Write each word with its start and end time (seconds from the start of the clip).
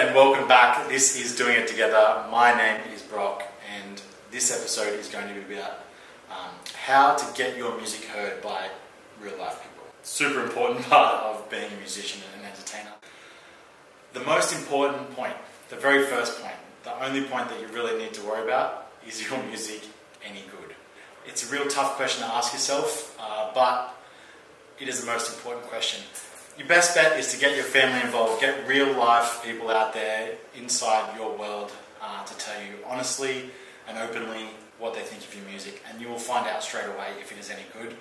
and 0.00 0.14
welcome 0.14 0.48
back. 0.48 0.88
This 0.88 1.20
is 1.20 1.36
Doing 1.36 1.56
It 1.56 1.68
Together. 1.68 2.24
My 2.30 2.56
name 2.56 2.80
is 2.94 3.02
Brock, 3.02 3.42
and 3.78 4.00
this 4.30 4.50
episode 4.50 4.98
is 4.98 5.08
going 5.08 5.28
to 5.28 5.34
be 5.34 5.56
about 5.56 5.80
um, 6.30 6.52
how 6.86 7.14
to 7.14 7.36
get 7.36 7.54
your 7.58 7.76
music 7.76 8.06
heard 8.06 8.40
by 8.40 8.70
real 9.20 9.36
life 9.36 9.62
people. 9.62 9.86
Super 10.02 10.42
important 10.42 10.82
part 10.88 11.22
of 11.24 11.50
being 11.50 11.70
a 11.70 11.76
musician 11.76 12.22
and 12.32 12.40
an 12.40 12.50
entertainer. 12.50 12.92
The 14.14 14.20
most 14.20 14.54
important 14.54 15.14
point, 15.14 15.34
the 15.68 15.76
very 15.76 16.06
first 16.06 16.40
point, 16.40 16.56
the 16.82 17.04
only 17.04 17.24
point 17.24 17.50
that 17.50 17.60
you 17.60 17.66
really 17.66 18.02
need 18.02 18.14
to 18.14 18.22
worry 18.22 18.42
about 18.42 18.92
is 19.06 19.28
your 19.28 19.42
music 19.48 19.82
any 20.24 20.44
good? 20.50 20.74
It's 21.26 21.46
a 21.46 21.54
real 21.54 21.68
tough 21.68 21.96
question 21.96 22.26
to 22.26 22.32
ask 22.32 22.54
yourself, 22.54 23.14
uh, 23.20 23.50
but 23.54 23.94
it 24.78 24.88
is 24.88 25.02
the 25.02 25.06
most 25.06 25.36
important 25.36 25.66
question. 25.66 26.02
Your 26.58 26.68
best 26.68 26.94
bet 26.94 27.18
is 27.18 27.32
to 27.32 27.40
get 27.40 27.56
your 27.56 27.64
family 27.64 28.00
involved, 28.00 28.40
get 28.40 28.68
real 28.68 28.92
life 28.98 29.42
people 29.42 29.70
out 29.70 29.94
there 29.94 30.36
inside 30.54 31.16
your 31.16 31.36
world 31.36 31.72
uh, 32.02 32.24
to 32.24 32.36
tell 32.36 32.60
you 32.60 32.74
honestly 32.86 33.50
and 33.88 33.96
openly 33.98 34.46
what 34.78 34.94
they 34.94 35.00
think 35.00 35.22
of 35.22 35.34
your 35.34 35.44
music, 35.46 35.82
and 35.90 36.00
you 36.00 36.08
will 36.08 36.18
find 36.18 36.46
out 36.46 36.62
straight 36.62 36.86
away 36.86 37.08
if 37.20 37.32
it 37.32 37.38
is 37.38 37.50
any 37.50 37.62
good. 37.72 37.96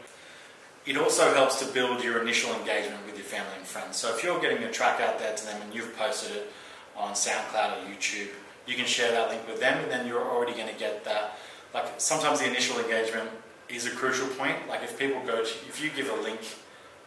It 0.86 0.98
also 0.98 1.34
helps 1.34 1.60
to 1.60 1.66
build 1.74 2.04
your 2.04 2.22
initial 2.22 2.54
engagement 2.56 3.06
with 3.06 3.16
your 3.16 3.26
family 3.26 3.52
and 3.58 3.66
friends. 3.66 3.98
So 3.98 4.16
if 4.16 4.24
you're 4.24 4.40
getting 4.40 4.64
a 4.64 4.72
track 4.72 5.02
out 5.02 5.20
there 5.20 5.36
to 5.36 5.46
them 5.46 5.62
and 5.62 5.74
you've 5.74 5.96
posted 5.98 6.36
it 6.36 6.52
on 6.96 7.14
SoundCloud 7.14 7.84
or 7.84 7.90
YouTube, 7.90 8.30
you 8.66 8.76
can 8.76 8.86
share 8.86 9.12
that 9.12 9.30
link 9.30 9.48
with 9.48 9.60
them, 9.60 9.82
and 9.82 9.92
then 9.92 10.08
you're 10.08 10.24
already 10.24 10.54
going 10.54 10.68
to 10.68 10.80
get 10.80 11.04
that. 11.06 11.38
Like 11.74 11.86
sometimes 11.98 12.40
the 12.40 12.48
initial 12.48 12.80
engagement 12.80 13.30
is 13.68 13.86
a 13.86 13.92
crucial 13.92 14.28
point. 14.28 14.56
Like 14.68 14.84
if 14.84 14.98
people 14.98 15.22
go 15.26 15.44
to, 15.44 15.50
if 15.68 15.82
you 15.84 15.90
give 15.90 16.10
a 16.10 16.22
link 16.22 16.40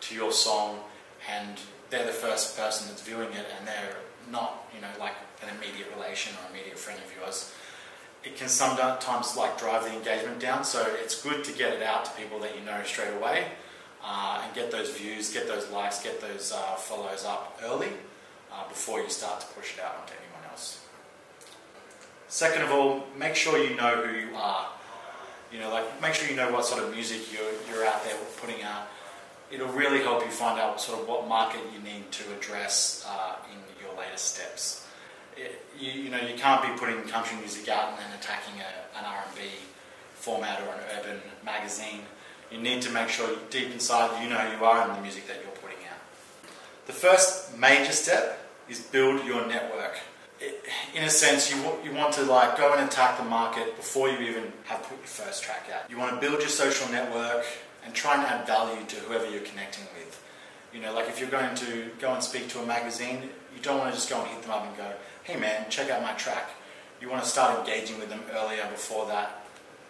to 0.00 0.14
your 0.14 0.32
song 0.32 0.80
and 1.30 1.58
they're 1.90 2.06
the 2.06 2.12
first 2.12 2.56
person 2.56 2.88
that's 2.88 3.02
viewing 3.02 3.32
it 3.32 3.46
and 3.58 3.66
they're 3.66 3.96
not, 4.30 4.66
you 4.74 4.80
know, 4.80 4.88
like 4.98 5.14
an 5.42 5.48
immediate 5.56 5.88
relation 5.94 6.32
or 6.34 6.50
immediate 6.50 6.78
friend 6.78 7.00
of 7.04 7.14
yours, 7.16 7.52
it 8.24 8.36
can 8.36 8.48
sometimes 8.48 9.36
like 9.36 9.58
drive 9.58 9.84
the 9.84 9.92
engagement 9.92 10.40
down. 10.40 10.64
So 10.64 10.86
it's 11.02 11.20
good 11.22 11.44
to 11.44 11.52
get 11.52 11.72
it 11.72 11.82
out 11.82 12.04
to 12.06 12.10
people 12.12 12.38
that 12.40 12.56
you 12.58 12.64
know 12.64 12.80
straight 12.84 13.14
away 13.14 13.46
uh, 14.04 14.42
and 14.44 14.54
get 14.54 14.70
those 14.70 14.90
views, 14.90 15.32
get 15.32 15.46
those 15.46 15.70
likes, 15.70 16.02
get 16.02 16.20
those 16.20 16.52
uh, 16.52 16.76
follows 16.76 17.24
up 17.24 17.60
early 17.64 17.88
uh, 18.52 18.68
before 18.68 19.00
you 19.00 19.08
start 19.08 19.40
to 19.40 19.46
push 19.48 19.74
it 19.74 19.82
out 19.82 19.96
onto 20.00 20.12
anyone 20.12 20.50
else. 20.50 20.84
Second 22.28 22.62
of 22.62 22.70
all, 22.70 23.04
make 23.18 23.34
sure 23.34 23.58
you 23.58 23.76
know 23.76 23.96
who 23.96 24.18
you 24.18 24.34
are. 24.36 24.68
You 25.52 25.60
know, 25.60 25.70
like 25.70 26.00
make 26.00 26.14
sure 26.14 26.30
you 26.30 26.36
know 26.36 26.50
what 26.50 26.64
sort 26.64 26.82
of 26.82 26.90
music 26.94 27.30
you're, 27.30 27.52
you're 27.68 27.86
out 27.86 28.02
there 28.04 28.14
putting 28.40 28.62
out 28.62 28.88
it'll 29.52 29.68
really 29.68 30.00
help 30.00 30.24
you 30.24 30.30
find 30.30 30.58
out 30.58 30.80
sort 30.80 31.00
of 31.00 31.06
what 31.06 31.28
market 31.28 31.60
you 31.74 31.80
need 31.82 32.10
to 32.10 32.24
address 32.36 33.06
uh, 33.06 33.36
in 33.52 33.58
your 33.84 33.96
latest 33.98 34.34
steps. 34.34 34.86
It, 35.36 35.64
you, 35.78 35.92
you, 36.04 36.10
know, 36.10 36.20
you 36.20 36.36
can't 36.36 36.62
be 36.62 36.68
putting 36.78 37.02
country 37.08 37.36
music 37.38 37.68
out 37.68 37.90
and 37.90 37.98
then 37.98 38.18
attacking 38.18 38.54
a, 38.60 38.98
an 38.98 39.04
R&B 39.04 39.42
format 40.14 40.60
or 40.62 40.72
an 40.72 40.80
urban 40.98 41.20
magazine. 41.44 42.00
You 42.50 42.60
need 42.60 42.82
to 42.82 42.90
make 42.90 43.08
sure 43.08 43.28
deep 43.50 43.70
inside 43.72 44.22
you 44.22 44.30
know 44.30 44.38
who 44.38 44.56
you 44.56 44.64
are 44.64 44.88
in 44.88 44.94
the 44.94 45.02
music 45.02 45.26
that 45.28 45.36
you're 45.42 45.56
putting 45.56 45.84
out. 45.90 45.98
The 46.86 46.92
first 46.92 47.56
major 47.58 47.92
step 47.92 48.38
is 48.68 48.80
build 48.80 49.24
your 49.24 49.46
network. 49.46 49.98
In 50.94 51.04
a 51.04 51.10
sense, 51.10 51.52
you, 51.54 51.62
you 51.84 51.96
want 51.96 52.14
to 52.14 52.22
like 52.24 52.56
go 52.56 52.72
and 52.72 52.84
attack 52.86 53.16
the 53.16 53.24
market 53.24 53.76
before 53.76 54.08
you 54.08 54.18
even 54.18 54.52
have 54.64 54.82
put 54.82 54.98
your 54.98 55.06
first 55.06 55.44
track 55.44 55.68
out. 55.72 55.88
You 55.88 55.98
want 55.98 56.14
to 56.14 56.20
build 56.20 56.40
your 56.40 56.48
social 56.48 56.90
network, 56.90 57.44
and 57.84 57.94
try 57.94 58.14
and 58.14 58.22
add 58.24 58.46
value 58.46 58.84
to 58.86 58.96
whoever 58.96 59.28
you're 59.28 59.42
connecting 59.42 59.84
with. 59.96 60.22
You 60.72 60.80
know, 60.80 60.94
like 60.94 61.08
if 61.08 61.20
you're 61.20 61.30
going 61.30 61.54
to 61.56 61.90
go 62.00 62.14
and 62.14 62.22
speak 62.22 62.48
to 62.50 62.60
a 62.60 62.66
magazine, 62.66 63.22
you 63.54 63.62
don't 63.62 63.78
want 63.78 63.90
to 63.90 63.96
just 63.96 64.08
go 64.08 64.20
and 64.20 64.28
hit 64.30 64.42
them 64.42 64.50
up 64.50 64.66
and 64.66 64.76
go, 64.76 64.90
hey 65.24 65.38
man, 65.38 65.66
check 65.68 65.90
out 65.90 66.02
my 66.02 66.12
track. 66.12 66.50
You 67.00 67.10
want 67.10 67.22
to 67.22 67.28
start 67.28 67.58
engaging 67.58 67.98
with 67.98 68.08
them 68.08 68.22
earlier 68.32 68.66
before 68.70 69.06
that 69.06 69.44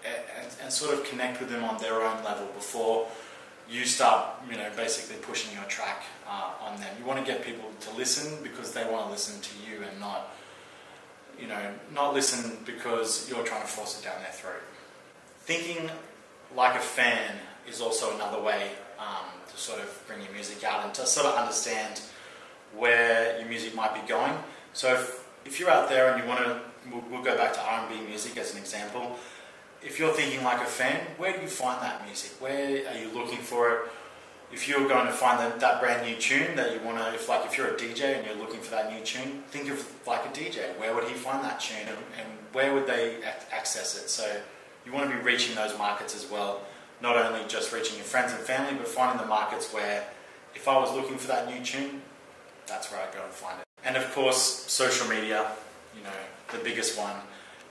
and, 0.04 0.48
and 0.62 0.72
sort 0.72 0.94
of 0.94 1.04
connect 1.04 1.40
with 1.40 1.50
them 1.50 1.64
on 1.64 1.78
their 1.78 2.02
own 2.02 2.24
level 2.24 2.46
before 2.54 3.06
you 3.70 3.84
start, 3.84 4.26
you 4.50 4.56
know, 4.56 4.68
basically 4.76 5.16
pushing 5.22 5.54
your 5.54 5.64
track 5.64 6.02
uh, 6.28 6.52
on 6.60 6.80
them. 6.80 6.88
You 6.98 7.06
want 7.06 7.24
to 7.24 7.32
get 7.32 7.44
people 7.44 7.70
to 7.80 7.90
listen 7.96 8.42
because 8.42 8.72
they 8.72 8.84
want 8.84 9.06
to 9.06 9.10
listen 9.10 9.40
to 9.40 9.50
you 9.66 9.82
and 9.82 10.00
not, 10.00 10.34
you 11.40 11.46
know, 11.46 11.72
not 11.94 12.12
listen 12.12 12.58
because 12.66 13.28
you're 13.30 13.44
trying 13.44 13.62
to 13.62 13.68
force 13.68 14.00
it 14.00 14.04
down 14.04 14.20
their 14.20 14.32
throat. 14.32 14.62
Thinking 15.40 15.90
like 16.56 16.76
a 16.76 16.82
fan 16.82 17.36
is 17.68 17.80
also 17.80 18.14
another 18.14 18.40
way 18.40 18.70
um, 18.98 19.26
to 19.50 19.56
sort 19.56 19.80
of 19.80 20.02
bring 20.06 20.22
your 20.22 20.32
music 20.32 20.64
out 20.64 20.84
and 20.84 20.94
to 20.94 21.06
sort 21.06 21.26
of 21.26 21.34
understand 21.34 22.00
where 22.76 23.38
your 23.38 23.48
music 23.48 23.74
might 23.74 23.94
be 23.94 24.06
going. 24.08 24.32
So 24.72 24.94
if, 24.94 25.26
if 25.44 25.60
you're 25.60 25.70
out 25.70 25.88
there 25.88 26.12
and 26.12 26.22
you 26.22 26.28
want 26.28 26.40
to, 26.44 26.60
we'll, 26.90 27.04
we'll 27.10 27.22
go 27.22 27.36
back 27.36 27.52
to 27.54 27.60
R&B 27.60 28.00
music 28.06 28.36
as 28.36 28.52
an 28.52 28.58
example. 28.58 29.18
If 29.82 29.98
you're 29.98 30.12
thinking 30.12 30.44
like 30.44 30.60
a 30.60 30.66
fan, 30.66 31.00
where 31.18 31.32
do 31.32 31.42
you 31.42 31.48
find 31.48 31.82
that 31.82 32.04
music? 32.04 32.32
Where 32.40 32.86
are 32.88 32.98
you 32.98 33.10
looking 33.12 33.38
for 33.38 33.70
it? 33.70 33.78
If 34.52 34.68
you're 34.68 34.86
going 34.86 35.06
to 35.06 35.12
find 35.12 35.40
the, 35.40 35.58
that 35.60 35.80
brand 35.80 36.06
new 36.06 36.14
tune 36.16 36.56
that 36.56 36.74
you 36.74 36.86
want 36.86 36.98
to, 36.98 37.14
if 37.14 37.28
like 37.28 37.46
if 37.46 37.56
you're 37.56 37.68
a 37.68 37.74
DJ 37.74 38.18
and 38.18 38.26
you're 38.26 38.36
looking 38.36 38.60
for 38.60 38.70
that 38.72 38.92
new 38.92 39.02
tune, 39.02 39.42
think 39.48 39.70
of 39.70 39.90
like 40.06 40.26
a 40.26 40.28
DJ. 40.28 40.78
Where 40.78 40.94
would 40.94 41.04
he 41.04 41.14
find 41.14 41.42
that 41.42 41.58
tune, 41.58 41.88
and, 41.88 41.96
and 42.20 42.28
where 42.52 42.74
would 42.74 42.86
they 42.86 43.16
access 43.50 43.96
it? 43.96 44.10
So 44.10 44.40
you 44.84 44.92
want 44.92 45.10
to 45.10 45.16
be 45.16 45.22
reaching 45.22 45.54
those 45.54 45.76
markets 45.78 46.14
as 46.14 46.30
well 46.30 46.60
not 47.02 47.16
only 47.16 47.40
just 47.48 47.72
reaching 47.72 47.96
your 47.96 48.04
friends 48.04 48.32
and 48.32 48.40
family, 48.40 48.74
but 48.78 48.86
finding 48.86 49.20
the 49.20 49.26
markets 49.28 49.74
where 49.74 50.04
if 50.54 50.68
I 50.68 50.78
was 50.78 50.94
looking 50.94 51.18
for 51.18 51.28
that 51.28 51.48
new 51.48 51.62
tune, 51.64 52.00
that's 52.66 52.90
where 52.90 53.00
I'd 53.00 53.12
go 53.12 53.22
and 53.24 53.32
find 53.32 53.58
it. 53.58 53.66
And 53.84 53.96
of 53.96 54.10
course, 54.14 54.40
social 54.70 55.08
media, 55.08 55.50
you 55.96 56.04
know, 56.04 56.10
the 56.52 56.58
biggest 56.62 56.96
one. 56.96 57.16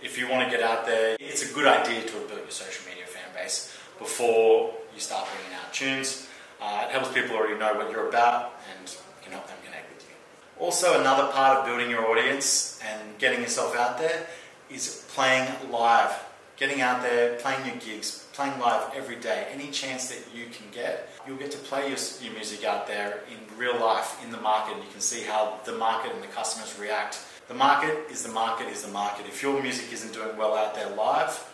If 0.03 0.17
you 0.17 0.27
want 0.27 0.43
to 0.43 0.55
get 0.55 0.63
out 0.63 0.85
there, 0.85 1.15
it's 1.19 1.49
a 1.49 1.53
good 1.53 1.65
idea 1.65 2.01
to 2.01 2.13
have 2.13 2.27
built 2.27 2.41
your 2.41 2.51
social 2.51 2.85
media 2.89 3.05
fan 3.05 3.29
base 3.33 3.73
before 3.97 4.73
you 4.93 4.99
start 4.99 5.27
bringing 5.33 5.53
out 5.63 5.71
tunes. 5.73 6.27
Uh, 6.59 6.85
it 6.87 6.91
helps 6.91 7.11
people 7.13 7.35
already 7.35 7.57
know 7.57 7.73
what 7.75 7.89
you're 7.89 8.09
about 8.09 8.59
and 8.77 8.95
can 9.21 9.31
help 9.31 9.47
them 9.47 9.57
connect 9.63 9.93
with 9.93 10.03
you. 10.03 10.15
Also, 10.59 10.99
another 10.99 11.31
part 11.31 11.59
of 11.59 11.65
building 11.65 11.89
your 11.89 12.05
audience 12.07 12.79
and 12.85 13.17
getting 13.17 13.41
yourself 13.41 13.75
out 13.75 13.97
there 13.97 14.27
is 14.69 15.05
playing 15.09 15.47
live. 15.71 16.11
Getting 16.57 16.81
out 16.81 17.01
there, 17.01 17.37
playing 17.37 17.65
your 17.65 17.75
gigs, 17.77 18.20
playing 18.33 18.57
live 18.59 18.91
every 18.95 19.17
day, 19.17 19.47
any 19.51 19.69
chance 19.71 20.09
that 20.09 20.23
you 20.33 20.45
can 20.45 20.65
get, 20.71 21.09
you'll 21.27 21.37
get 21.37 21.51
to 21.51 21.57
play 21.57 21.89
your, 21.89 21.97
your 22.21 22.33
music 22.33 22.63
out 22.63 22.87
there 22.87 23.21
in 23.29 23.57
real 23.57 23.77
life, 23.79 24.23
in 24.23 24.31
the 24.31 24.39
market, 24.39 24.75
and 24.75 24.83
you 24.83 24.89
can 24.91 25.01
see 25.01 25.23
how 25.23 25.59
the 25.65 25.73
market 25.73 26.13
and 26.13 26.23
the 26.23 26.27
customers 26.27 26.77
react. 26.79 27.19
The 27.47 27.53
market 27.53 28.09
is 28.09 28.23
the 28.23 28.31
market 28.31 28.67
is 28.67 28.83
the 28.83 28.91
market. 28.91 29.25
If 29.25 29.43
your 29.43 29.61
music 29.61 29.91
isn't 29.91 30.13
doing 30.13 30.37
well 30.37 30.55
out 30.55 30.75
there 30.75 30.89
live, 30.95 31.51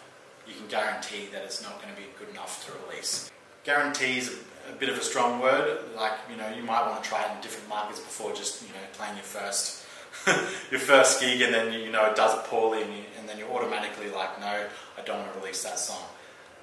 you 0.47 0.53
can 0.53 0.67
guarantee 0.67 1.27
that 1.33 1.43
it's 1.43 1.63
not 1.63 1.81
going 1.81 1.93
to 1.93 1.99
be 1.99 2.07
good 2.19 2.29
enough 2.29 2.65
to 2.65 2.71
release. 2.88 3.31
Guarantee 3.63 4.19
is 4.19 4.39
a, 4.69 4.75
bit 4.75 4.89
of 4.89 4.97
a 4.97 5.01
strong 5.01 5.41
word. 5.41 5.79
Like 5.95 6.13
you 6.29 6.38
know, 6.38 6.49
you 6.55 6.63
might 6.63 6.88
want 6.88 7.03
to 7.03 7.09
try 7.09 7.23
it 7.23 7.35
in 7.35 7.41
different 7.41 7.67
markets 7.67 7.99
before 7.99 8.33
just 8.33 8.61
you 8.61 8.69
know 8.69 8.85
playing 8.94 9.15
your 9.15 9.23
first 9.23 9.85
your 10.71 10.79
first 10.79 11.19
gig, 11.19 11.41
and 11.41 11.53
then 11.53 11.73
you 11.73 11.91
know 11.91 12.05
it 12.05 12.15
does 12.15 12.33
it 12.38 12.45
poorly, 12.45 12.83
and, 12.83 12.94
you, 12.94 13.03
and 13.19 13.27
then 13.27 13.38
you're 13.38 13.51
automatically 13.51 14.09
like, 14.09 14.39
no, 14.39 14.65
I 14.97 15.01
don't 15.03 15.19
want 15.19 15.33
to 15.33 15.39
release 15.39 15.63
that 15.63 15.79
song 15.79 16.03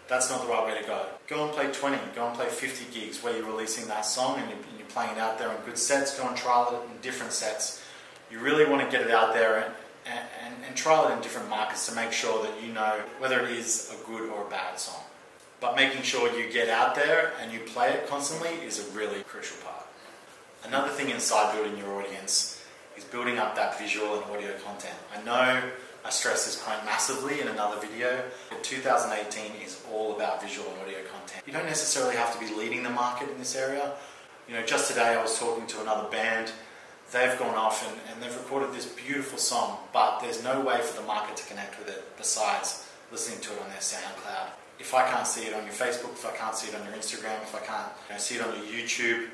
that's 0.09 0.31
not 0.31 0.43
the 0.43 0.49
right 0.49 0.67
way 0.67 0.81
to 0.81 0.87
go. 0.87 1.07
Go 1.27 1.45
and 1.45 1.53
play 1.53 1.73
20, 1.73 1.99
go 2.15 2.27
and 2.27 2.37
play 2.37 2.47
50 2.47 2.99
gigs 2.99 3.23
where 3.23 3.37
you're 3.37 3.47
releasing 3.47 3.89
that 3.89 4.05
song 4.05 4.39
and 4.39 4.49
you're, 4.49 4.59
playing 4.91 5.11
it 5.11 5.19
out 5.19 5.41
there 5.41 5.51
in 5.51 5.61
good 5.65 5.77
sets. 5.77 6.17
Go 6.17 6.29
and 6.29 6.37
trial 6.37 6.71
it 6.73 6.89
in 6.89 7.01
different 7.03 7.33
sets. 7.33 7.83
You 8.31 8.39
really 8.39 8.65
want 8.65 8.81
to 8.89 8.97
get 8.97 9.05
it 9.05 9.13
out 9.13 9.35
there 9.35 9.75
and, 10.07 10.19
and, 10.45 10.55
and 10.69 10.77
trial 10.77 11.09
it 11.09 11.15
in 11.15 11.21
different 11.21 11.51
markets 11.51 11.89
to 11.89 11.95
make 11.97 12.13
sure 12.13 12.45
that 12.45 12.63
you 12.63 12.73
know 12.73 13.01
whether 13.19 13.41
it 13.41 13.51
is 13.51 13.93
a 13.93 14.07
good 14.07 14.31
or 14.31 14.47
a 14.47 14.51
bad 14.51 14.79
song. 14.79 15.03
But 15.61 15.75
making 15.75 16.03
sure 16.03 16.33
you 16.39 16.49
get 16.53 16.69
out 16.69 16.95
there 16.95 17.33
and 17.43 17.53
you 17.53 17.59
play 17.59 17.91
it 17.91 18.09
constantly 18.09 18.51
is 18.65 18.89
a 18.89 18.97
really 18.97 19.25
crucial 19.25 19.57
part. 19.65 19.85
Another 20.63 20.91
thing 20.91 21.11
inside 21.11 21.55
building 21.57 21.77
your 21.77 22.01
audience 22.01 22.65
is 22.97 23.03
building 23.03 23.39
up 23.39 23.57
that 23.57 23.79
visual 23.81 24.15
and 24.15 24.25
audio 24.31 24.57
content. 24.59 24.95
I 25.13 25.23
know 25.25 25.63
I 26.05 26.11
stress 26.11 26.45
this 26.45 26.63
point 26.63 26.85
massively 26.85 27.41
in 27.41 27.49
another 27.49 27.81
video. 27.81 28.23
2018 28.63 29.63
is 29.65 29.83
all 29.91 30.15
about 30.15 30.43
visual 30.43 30.69
and 30.71 30.83
audio 30.83 30.99
content. 31.11 31.43
You 31.47 31.53
don't 31.55 31.65
necessarily 31.65 32.15
have 32.15 32.39
to 32.39 32.47
be 32.47 32.55
leading 32.55 32.83
the 32.83 32.91
market 32.91 33.31
in 33.31 33.39
this 33.39 33.57
area. 33.57 33.95
You 34.47 34.53
know, 34.53 34.63
just 34.67 34.89
today 34.89 35.15
I 35.15 35.23
was 35.23 35.39
talking 35.39 35.67
to 35.67 35.81
another 35.81 36.07
band. 36.11 36.53
They've 37.11 37.39
gone 37.39 37.55
off 37.55 37.89
and, 37.89 37.99
and 38.13 38.23
they've 38.23 38.37
recorded 38.37 38.75
this 38.75 38.85
beautiful 38.85 39.39
song, 39.39 39.79
but 39.95 40.21
there's 40.21 40.45
no 40.45 40.61
way 40.61 40.79
for 40.83 41.01
the 41.01 41.07
market 41.07 41.39
to 41.39 41.47
connect 41.47 41.79
with 41.79 41.89
it 41.89 42.05
besides 42.19 42.87
listening 43.11 43.41
to 43.41 43.53
it 43.55 43.63
on 43.63 43.69
their 43.71 43.79
SoundCloud. 43.79 44.49
If 44.79 44.93
I 44.93 45.09
can't 45.09 45.27
see 45.27 45.47
it 45.47 45.55
on 45.55 45.65
your 45.65 45.73
Facebook, 45.73 46.13
if 46.13 46.27
I 46.27 46.37
can't 46.37 46.55
see 46.55 46.69
it 46.69 46.75
on 46.75 46.85
your 46.85 46.93
Instagram, 46.93 47.41
if 47.43 47.55
I 47.55 47.61
can't 47.61 47.89
you 48.09 48.15
know, 48.15 48.19
see 48.19 48.35
it 48.35 48.43
on 48.43 48.55
your 48.57 48.67
YouTube, 48.67 49.29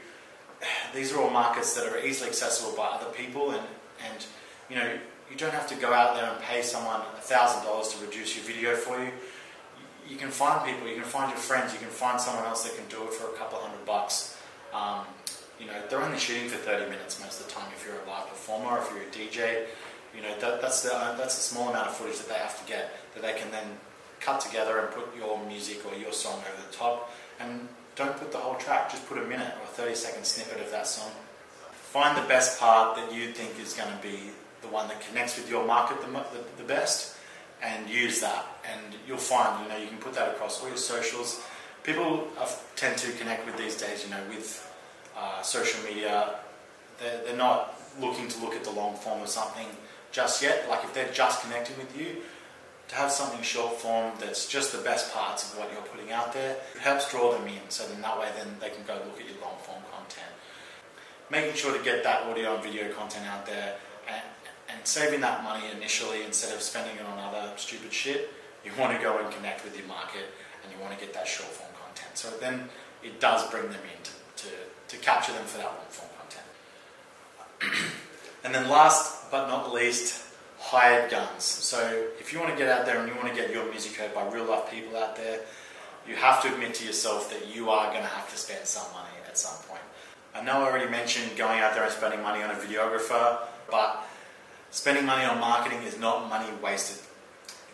these 0.94 1.12
are 1.12 1.20
all 1.20 1.30
markets 1.30 1.74
that 1.74 1.92
are 1.92 1.98
easily 1.98 2.28
accessible 2.28 2.76
by 2.76 2.86
other 2.86 3.10
people 3.10 3.50
and, 3.50 3.66
and 4.08 4.24
you 4.68 4.76
know, 4.76 4.98
you 5.30 5.36
don't 5.36 5.52
have 5.52 5.68
to 5.68 5.74
go 5.76 5.92
out 5.92 6.16
there 6.16 6.28
and 6.30 6.40
pay 6.42 6.62
someone 6.62 7.00
$1,000 7.22 7.92
to 7.92 7.98
produce 7.98 8.36
your 8.36 8.44
video 8.44 8.74
for 8.74 9.02
you. 9.02 9.12
You 10.08 10.16
can 10.16 10.30
find 10.30 10.66
people, 10.66 10.88
you 10.88 10.96
can 10.96 11.04
find 11.04 11.30
your 11.30 11.38
friends, 11.38 11.72
you 11.72 11.78
can 11.78 11.88
find 11.88 12.20
someone 12.20 12.44
else 12.44 12.64
that 12.64 12.74
can 12.76 12.86
do 12.88 13.04
it 13.04 13.12
for 13.14 13.32
a 13.32 13.36
couple 13.38 13.58
hundred 13.58 13.84
bucks. 13.86 14.36
Um, 14.74 15.06
You 15.60 15.66
know, 15.66 15.76
they're 15.90 16.00
only 16.02 16.18
shooting 16.18 16.48
for 16.48 16.56
30 16.56 16.88
minutes 16.88 17.20
most 17.20 17.38
of 17.38 17.46
the 17.46 17.52
time 17.52 17.68
if 17.76 17.84
you're 17.84 18.00
a 18.00 18.08
live 18.08 18.26
performer, 18.28 18.80
if 18.80 18.88
you're 18.90 19.04
a 19.04 19.12
DJ. 19.12 19.66
You 20.16 20.22
know, 20.22 20.34
that, 20.40 20.62
that's, 20.62 20.82
the, 20.82 20.88
that's 21.18 21.36
a 21.36 21.40
small 21.40 21.68
amount 21.68 21.88
of 21.88 21.94
footage 21.94 22.16
that 22.16 22.28
they 22.28 22.40
have 22.40 22.58
to 22.58 22.66
get 22.66 22.96
that 23.14 23.22
they 23.22 23.34
can 23.38 23.50
then 23.52 23.76
cut 24.20 24.40
together 24.40 24.78
and 24.78 24.90
put 24.90 25.14
your 25.14 25.38
music 25.46 25.84
or 25.84 25.94
your 25.94 26.12
song 26.12 26.40
over 26.40 26.62
the 26.66 26.72
top. 26.74 27.12
And 27.38 27.68
don't 27.94 28.16
put 28.16 28.32
the 28.32 28.38
whole 28.38 28.54
track, 28.56 28.90
just 28.90 29.06
put 29.06 29.18
a 29.18 29.22
minute 29.22 29.52
or 29.58 29.64
a 29.64 29.74
30 29.76 29.94
second 29.94 30.24
snippet 30.24 30.60
of 30.64 30.70
that 30.70 30.86
song. 30.86 31.12
Find 31.90 32.16
the 32.16 32.28
best 32.28 32.60
part 32.60 32.94
that 32.94 33.12
you 33.12 33.32
think 33.32 33.58
is 33.60 33.72
going 33.72 33.90
to 33.90 34.00
be 34.00 34.30
the 34.62 34.68
one 34.68 34.86
that 34.86 35.00
connects 35.00 35.36
with 35.36 35.50
your 35.50 35.66
market 35.66 36.00
the, 36.00 36.06
the, 36.06 36.44
the 36.58 36.62
best 36.62 37.16
and 37.60 37.90
use 37.90 38.20
that. 38.20 38.46
And 38.64 38.94
you'll 39.08 39.18
find, 39.18 39.64
you 39.64 39.68
know, 39.68 39.76
you 39.76 39.88
can 39.88 39.98
put 39.98 40.12
that 40.14 40.28
across 40.28 40.62
all 40.62 40.68
your 40.68 40.76
socials. 40.76 41.42
People 41.82 42.28
tend 42.76 42.96
to 42.98 43.10
connect 43.12 43.44
with 43.44 43.56
these 43.56 43.76
days, 43.76 44.04
you 44.04 44.10
know, 44.10 44.22
with 44.28 44.72
uh, 45.18 45.42
social 45.42 45.82
media. 45.82 46.36
They're, 47.00 47.24
they're 47.24 47.36
not 47.36 47.74
looking 48.00 48.28
to 48.28 48.40
look 48.40 48.54
at 48.54 48.62
the 48.62 48.70
long 48.70 48.94
form 48.94 49.20
of 49.22 49.28
something 49.28 49.66
just 50.12 50.44
yet. 50.44 50.68
Like 50.68 50.84
if 50.84 50.94
they're 50.94 51.12
just 51.12 51.42
connecting 51.42 51.76
with 51.76 51.98
you, 51.98 52.18
to 52.86 52.94
have 52.94 53.10
something 53.10 53.42
short 53.42 53.80
form 53.80 54.12
that's 54.20 54.46
just 54.46 54.70
the 54.70 54.82
best 54.82 55.12
parts 55.12 55.52
of 55.52 55.58
what 55.58 55.72
you're 55.72 55.82
putting 55.82 56.12
out 56.12 56.32
there 56.32 56.56
helps 56.80 57.10
draw 57.10 57.32
them 57.32 57.48
in. 57.48 57.68
So 57.68 57.84
then 57.88 58.00
that 58.02 58.16
way, 58.16 58.28
then 58.36 58.46
they 58.60 58.70
can 58.70 58.84
go 58.86 58.94
look 58.94 59.20
at 59.20 59.26
your 59.26 59.40
long 59.42 59.58
form 59.62 59.82
content. 59.90 60.30
Making 61.30 61.54
sure 61.54 61.76
to 61.76 61.82
get 61.84 62.02
that 62.04 62.24
audio 62.24 62.54
and 62.54 62.62
video 62.62 62.92
content 62.92 63.26
out 63.26 63.46
there 63.46 63.76
and, 64.08 64.22
and 64.68 64.86
saving 64.86 65.20
that 65.20 65.44
money 65.44 65.64
initially 65.76 66.24
instead 66.24 66.54
of 66.54 66.60
spending 66.60 66.96
it 66.96 67.06
on 67.06 67.18
other 67.18 67.52
stupid 67.56 67.92
shit. 67.92 68.32
You 68.64 68.72
want 68.78 68.96
to 68.96 69.02
go 69.02 69.18
and 69.18 69.32
connect 69.32 69.64
with 69.64 69.78
your 69.78 69.86
market 69.86 70.26
and 70.62 70.72
you 70.72 70.78
want 70.82 70.98
to 70.98 71.04
get 71.04 71.14
that 71.14 71.26
short 71.26 71.48
form 71.48 71.70
content. 71.82 72.16
So 72.18 72.30
then 72.40 72.68
it 73.02 73.20
does 73.20 73.48
bring 73.50 73.64
them 73.64 73.80
in 73.80 74.02
to, 74.02 74.46
to, 74.46 74.48
to 74.88 74.96
capture 75.02 75.32
them 75.32 75.44
for 75.44 75.58
that 75.58 75.66
long 75.66 75.88
form 75.88 76.10
content. 76.18 77.86
and 78.44 78.54
then 78.54 78.68
last 78.68 79.30
but 79.30 79.46
not 79.46 79.72
least, 79.72 80.24
hired 80.58 81.10
guns. 81.10 81.44
So 81.44 82.06
if 82.18 82.32
you 82.32 82.40
want 82.40 82.52
to 82.52 82.58
get 82.58 82.68
out 82.68 82.84
there 82.84 82.98
and 82.98 83.08
you 83.08 83.14
want 83.14 83.28
to 83.28 83.34
get 83.34 83.52
your 83.52 83.68
music 83.70 83.96
heard 83.96 84.14
by 84.14 84.28
real 84.28 84.44
life 84.44 84.70
people 84.70 84.96
out 84.96 85.16
there, 85.16 85.40
you 86.06 86.16
have 86.16 86.42
to 86.42 86.52
admit 86.52 86.74
to 86.74 86.84
yourself 86.84 87.30
that 87.30 87.54
you 87.54 87.70
are 87.70 87.90
going 87.90 88.02
to 88.02 88.08
have 88.08 88.30
to 88.30 88.36
spend 88.36 88.66
some 88.66 88.90
money 88.92 89.14
at 89.26 89.38
some 89.38 89.56
point. 89.68 89.80
I 90.34 90.42
know 90.42 90.62
I 90.62 90.70
already 90.70 90.90
mentioned 90.90 91.36
going 91.36 91.60
out 91.60 91.74
there 91.74 91.84
and 91.84 91.92
spending 91.92 92.22
money 92.22 92.42
on 92.42 92.50
a 92.50 92.54
videographer, 92.54 93.38
but 93.70 94.06
spending 94.70 95.04
money 95.04 95.24
on 95.24 95.40
marketing 95.40 95.82
is 95.82 95.98
not 95.98 96.28
money 96.28 96.48
wasted. 96.62 97.02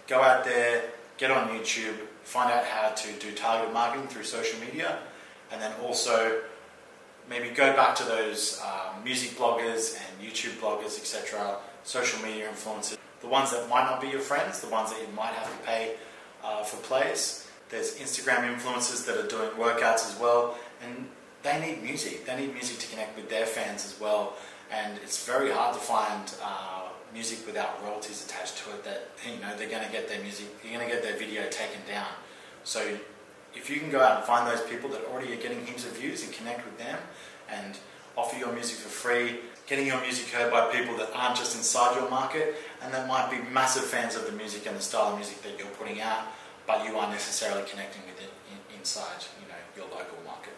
Go 0.06 0.23
out 0.23 0.44
there, 0.44 0.85
get 1.19 1.31
on 1.31 1.49
YouTube, 1.49 1.97
find 2.25 2.50
out 2.50 2.64
how 2.64 2.91
to 2.91 3.12
do 3.19 3.32
targeted 3.32 3.75
marketing 3.75 4.08
through 4.08 4.25
social 4.25 4.58
media, 4.61 4.99
and 5.53 5.61
then 5.61 5.73
also 5.82 6.41
maybe 7.29 7.49
go 7.50 7.75
back 7.75 7.94
to 7.97 8.05
those 8.05 8.61
um, 8.64 9.05
music 9.05 9.37
bloggers 9.38 9.97
and 9.97 10.26
YouTube 10.26 10.58
bloggers, 10.58 10.99
etc., 10.99 11.56
social 11.85 12.23
media 12.23 12.49
influencers, 12.49 12.97
the 13.20 13.26
ones 13.26 13.50
that 13.50 13.69
might 13.69 13.85
not 13.85 14.00
be 14.00 14.08
your 14.08 14.20
friends, 14.20 14.61
the 14.61 14.69
ones 14.69 14.91
that 14.91 15.00
you 15.00 15.08
might 15.14 15.32
have 15.35 15.50
to 15.50 15.67
pay 15.67 15.94
uh, 16.43 16.62
for 16.62 16.76
plays. 16.79 17.49
There's 17.69 17.97
Instagram 17.97 18.56
influencers 18.56 19.05
that 19.06 19.17
are 19.17 19.26
doing 19.26 19.50
workouts 19.50 20.08
as 20.08 20.17
well, 20.20 20.56
and 20.82 21.08
they 21.46 21.60
need 21.60 21.82
music. 21.82 22.26
They 22.26 22.37
need 22.37 22.52
music 22.52 22.78
to 22.81 22.88
connect 22.88 23.16
with 23.16 23.31
their 23.31 23.46
fans 23.46 23.84
as 23.84 23.98
well, 24.00 24.34
and 24.70 24.98
it's 24.98 25.25
very 25.25 25.50
hard 25.50 25.75
to 25.75 25.81
find 25.81 26.34
uh, 26.43 26.88
music 27.14 27.46
without 27.46 27.82
royalties 27.84 28.26
attached 28.26 28.58
to 28.58 28.70
it. 28.70 28.84
That 28.84 29.10
you 29.25 29.40
know 29.40 29.56
they're 29.56 29.70
going 29.70 29.87
to 29.87 29.93
get 29.93 30.08
their 30.08 30.20
music, 30.22 30.46
you're 30.62 30.75
going 30.76 30.87
to 30.88 30.93
get 30.93 31.02
their 31.02 31.16
video 31.16 31.48
taken 31.48 31.81
down. 31.87 32.10
So 32.64 32.81
if 33.54 33.70
you 33.70 33.78
can 33.78 33.90
go 33.90 34.00
out 34.00 34.19
and 34.19 34.25
find 34.26 34.46
those 34.46 34.66
people 34.69 34.90
that 34.90 35.04
already 35.06 35.32
are 35.32 35.40
getting 35.40 35.64
heaps 35.64 35.87
of 35.87 35.96
views 35.96 36.25
and 36.25 36.32
connect 36.32 36.64
with 36.64 36.78
them, 36.78 36.98
and 37.48 37.78
offer 38.16 38.37
your 38.37 38.52
music 38.52 38.76
for 38.76 38.88
free, 38.88 39.38
getting 39.66 39.87
your 39.87 40.00
music 40.00 40.26
heard 40.34 40.50
by 40.50 40.66
people 40.72 40.96
that 40.96 41.10
aren't 41.14 41.37
just 41.37 41.56
inside 41.56 41.94
your 41.94 42.08
market 42.08 42.54
and 42.82 42.93
that 42.93 43.06
might 43.06 43.31
be 43.31 43.38
massive 43.52 43.84
fans 43.84 44.16
of 44.16 44.25
the 44.26 44.32
music 44.32 44.66
and 44.66 44.76
the 44.76 44.81
style 44.81 45.12
of 45.12 45.16
music 45.16 45.43
that 45.43 45.58
you're 45.58 45.69
putting 45.78 46.00
out, 46.00 46.25
but 46.66 46.84
you 46.84 46.96
aren't 46.96 47.12
necessarily 47.12 47.62
connecting 47.69 48.02
with 48.06 48.20
it 48.22 48.31
inside, 48.76 49.22
you 49.40 49.46
know, 49.48 49.60
your 49.76 49.84
local 49.87 50.19
market. 50.25 50.54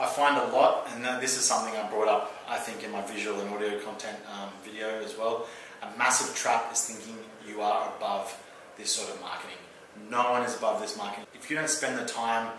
I 0.00 0.06
find 0.06 0.38
a 0.38 0.56
lot, 0.56 0.88
and 0.94 1.04
this 1.22 1.36
is 1.36 1.44
something 1.44 1.76
I 1.76 1.86
brought 1.90 2.08
up, 2.08 2.32
I 2.48 2.56
think, 2.56 2.82
in 2.82 2.90
my 2.90 3.02
visual 3.02 3.38
and 3.40 3.50
audio 3.50 3.78
content 3.80 4.16
um, 4.32 4.48
video 4.64 4.88
as 5.04 5.16
well. 5.18 5.46
A 5.82 5.98
massive 5.98 6.34
trap 6.34 6.72
is 6.72 6.82
thinking 6.86 7.18
you 7.46 7.60
are 7.60 7.92
above 7.96 8.34
this 8.78 8.90
sort 8.90 9.14
of 9.14 9.20
marketing. 9.20 9.58
No 10.10 10.30
one 10.30 10.42
is 10.42 10.56
above 10.56 10.80
this 10.80 10.96
marketing. 10.96 11.26
If 11.34 11.50
you 11.50 11.56
don't 11.56 11.68
spend 11.68 11.98
the 11.98 12.06
time 12.06 12.50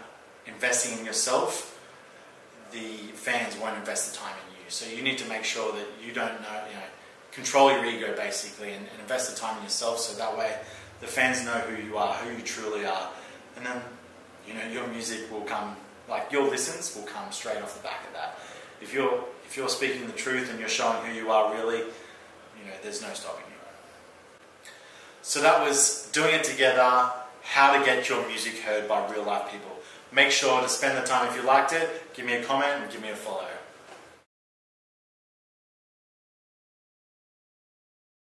investing 0.45 0.99
in 0.99 1.05
yourself, 1.05 1.79
the 2.71 2.97
fans 3.15 3.57
won't 3.57 3.75
invest 3.75 4.13
the 4.13 4.19
time 4.19 4.35
in 4.47 4.63
you. 4.63 4.69
So 4.69 4.87
you 4.87 5.01
need 5.01 5.17
to 5.17 5.27
make 5.27 5.43
sure 5.43 5.73
that 5.73 5.87
you 6.05 6.13
don't 6.13 6.39
know, 6.41 6.63
you 6.69 6.75
know, 6.75 6.89
control 7.31 7.71
your 7.71 7.85
ego 7.85 8.15
basically 8.15 8.73
and, 8.73 8.85
and 8.85 8.99
invest 9.01 9.33
the 9.33 9.39
time 9.39 9.57
in 9.57 9.63
yourself 9.63 9.99
so 9.99 10.15
that 10.17 10.37
way 10.37 10.57
the 10.99 11.07
fans 11.07 11.43
know 11.43 11.51
who 11.51 11.83
you 11.83 11.97
are, 11.97 12.13
who 12.13 12.35
you 12.35 12.43
truly 12.43 12.85
are. 12.85 13.09
And 13.55 13.65
then, 13.65 13.81
you 14.47 14.53
know, 14.53 14.65
your 14.71 14.87
music 14.87 15.31
will 15.31 15.41
come, 15.41 15.75
like 16.09 16.31
your 16.31 16.49
listens 16.49 16.95
will 16.95 17.07
come 17.07 17.31
straight 17.31 17.61
off 17.61 17.77
the 17.77 17.83
back 17.83 18.05
of 18.07 18.13
that. 18.13 18.39
If 18.81 18.93
you're, 18.93 19.23
if 19.45 19.55
you're 19.55 19.69
speaking 19.69 20.07
the 20.07 20.13
truth 20.13 20.49
and 20.49 20.59
you're 20.59 20.69
showing 20.69 21.05
who 21.05 21.13
you 21.13 21.31
are 21.31 21.53
really, 21.53 21.79
you 21.79 22.65
know, 22.65 22.73
there's 22.81 23.01
no 23.01 23.13
stopping 23.13 23.45
you. 23.47 23.51
So 25.21 25.41
that 25.41 25.65
was 25.65 26.09
doing 26.11 26.33
it 26.33 26.43
together, 26.43 27.11
how 27.43 27.77
to 27.77 27.85
get 27.85 28.09
your 28.09 28.27
music 28.27 28.59
heard 28.59 28.87
by 28.87 29.09
real 29.11 29.23
life 29.23 29.51
people. 29.51 29.71
Make 30.11 30.31
sure 30.31 30.61
to 30.61 30.67
spend 30.67 30.97
the 30.97 31.07
time 31.07 31.27
if 31.29 31.35
you 31.35 31.43
liked 31.43 31.73
it, 31.73 32.13
give 32.13 32.25
me 32.25 32.33
a 32.33 32.43
comment 32.43 32.71
and 32.81 32.91
give 32.91 33.01
me 33.01 33.09
a 33.09 33.15
follow. 33.15 33.47